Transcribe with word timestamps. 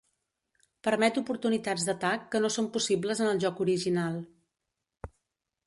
Permet 0.87 1.19
oportunitats 1.21 1.85
d'atac 1.89 2.25
que 2.35 2.41
no 2.45 2.51
són 2.57 2.69
possibles 2.79 3.21
en 3.27 3.29
el 3.35 3.45
joc 3.47 3.61
original. 3.69 4.17